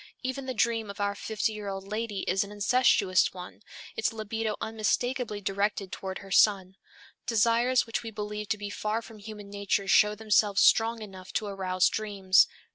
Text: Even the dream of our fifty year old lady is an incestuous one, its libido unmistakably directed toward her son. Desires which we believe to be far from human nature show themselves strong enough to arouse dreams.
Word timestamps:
Even 0.23 0.47
the 0.47 0.55
dream 0.55 0.89
of 0.89 0.99
our 0.99 1.13
fifty 1.13 1.53
year 1.53 1.67
old 1.67 1.87
lady 1.87 2.21
is 2.21 2.43
an 2.43 2.51
incestuous 2.51 3.31
one, 3.35 3.61
its 3.95 4.11
libido 4.11 4.55
unmistakably 4.59 5.41
directed 5.41 5.91
toward 5.91 6.17
her 6.25 6.31
son. 6.31 6.75
Desires 7.27 7.85
which 7.85 8.01
we 8.01 8.09
believe 8.09 8.49
to 8.49 8.57
be 8.57 8.71
far 8.71 9.03
from 9.03 9.19
human 9.19 9.51
nature 9.51 9.87
show 9.87 10.15
themselves 10.15 10.61
strong 10.61 11.03
enough 11.03 11.31
to 11.33 11.45
arouse 11.45 11.87
dreams. 11.87 12.47